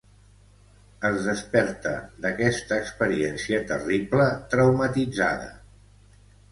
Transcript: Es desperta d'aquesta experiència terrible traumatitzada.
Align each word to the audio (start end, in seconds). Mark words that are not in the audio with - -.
Es 1.09 1.19
desperta 1.25 1.91
d'aquesta 2.25 2.81
experiència 2.85 3.61
terrible 3.75 4.29
traumatitzada. 4.57 5.57